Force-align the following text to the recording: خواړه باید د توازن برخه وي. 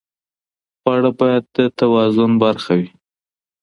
خواړه 0.79 1.11
باید 1.19 1.43
د 1.55 1.57
توازن 1.79 2.31
برخه 2.43 2.73
وي. 2.79 2.89